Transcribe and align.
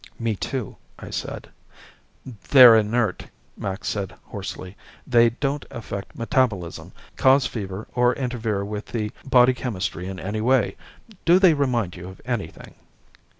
"Me, 0.17 0.35
too," 0.35 0.77
I 0.97 1.11
said. 1.11 1.51
"They're 2.49 2.75
inert," 2.75 3.27
Max 3.55 3.87
said 3.87 4.15
hoarsely. 4.23 4.75
"They 5.05 5.29
don't 5.29 5.63
affect 5.69 6.17
metabolism, 6.17 6.91
cause 7.17 7.45
fever, 7.45 7.87
or 7.93 8.15
interfere 8.15 8.65
with 8.65 8.87
the 8.87 9.11
body 9.23 9.53
chemistry 9.53 10.07
in 10.07 10.19
any 10.19 10.41
way. 10.41 10.75
Do 11.23 11.37
they 11.37 11.53
remind 11.53 11.95
you 11.95 12.07
of 12.09 12.19
anything?" 12.25 12.73